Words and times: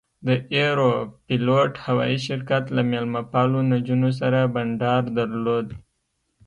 د 0.27 0.29
ایروفلوټ 0.55 1.73
هوایي 1.85 2.17
شرکت 2.27 2.63
له 2.75 2.81
میلمه 2.91 3.21
پالو 3.31 3.59
نجونو 3.71 4.09
سره 4.19 4.39
بنډار 4.53 5.03
درلود. 5.17 5.67